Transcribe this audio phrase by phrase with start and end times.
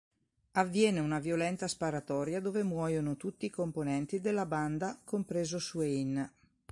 [0.53, 6.27] Avviene una violenta sparatoria dove muoiono tutti i componenti della banda compreso Swain.